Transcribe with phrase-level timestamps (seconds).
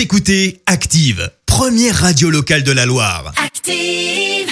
[0.00, 3.34] Vous écoutez Active, première radio locale de la Loire.
[3.36, 4.48] Active.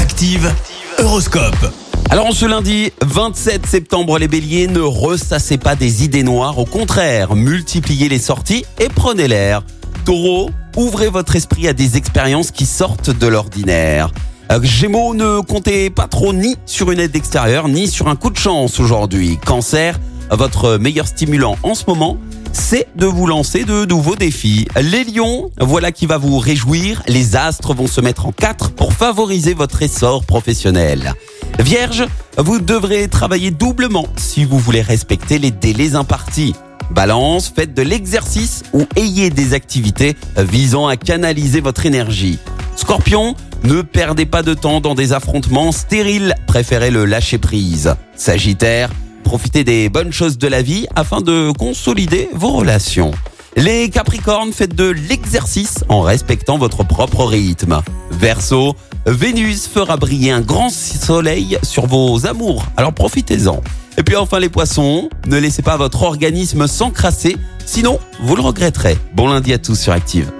[0.00, 0.50] Active,
[0.96, 1.74] Horoscope.
[2.08, 6.64] Alors en ce lundi 27 septembre, les béliers, ne ressassez pas des idées noires, au
[6.64, 9.62] contraire, multipliez les sorties et prenez l'air.
[10.06, 14.10] Taureau, ouvrez votre esprit à des expériences qui sortent de l'ordinaire.
[14.50, 18.30] Euh, Gémeaux, ne comptez pas trop ni sur une aide extérieure, ni sur un coup
[18.30, 19.38] de chance aujourd'hui.
[19.44, 20.00] Cancer,
[20.30, 22.16] votre meilleur stimulant en ce moment,
[22.52, 24.66] c'est de vous lancer de nouveaux défis.
[24.80, 27.02] Les lions, voilà qui va vous réjouir.
[27.08, 31.14] Les astres vont se mettre en quatre pour favoriser votre essor professionnel.
[31.58, 32.06] Vierge,
[32.36, 36.54] vous devrez travailler doublement si vous voulez respecter les délais impartis.
[36.90, 42.38] Balance, faites de l'exercice ou ayez des activités visant à canaliser votre énergie.
[42.76, 43.34] Scorpion,
[43.64, 47.94] ne perdez pas de temps dans des affrontements stériles, préférez le lâcher prise.
[48.14, 48.90] Sagittaire,
[49.28, 53.10] profitez des bonnes choses de la vie afin de consolider vos relations.
[53.56, 57.82] Les Capricornes, faites de l'exercice en respectant votre propre rythme.
[58.10, 63.60] Verseau, Vénus fera briller un grand soleil sur vos amours, alors profitez-en.
[63.98, 68.96] Et puis enfin les poissons, ne laissez pas votre organisme s'encrasser, sinon vous le regretterez.
[69.14, 70.32] Bon lundi à tous sur Active.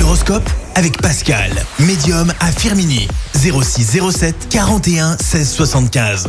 [0.00, 3.06] L'horoscope avec Pascal, médium à Firmini.
[3.36, 6.28] 06 07 41 16 75.